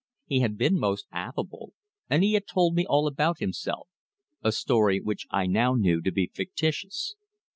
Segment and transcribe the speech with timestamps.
[0.25, 1.73] He had been most affable,
[2.09, 3.87] and he had told me all about himself
[4.41, 7.13] a story which I now knew to be fictitious.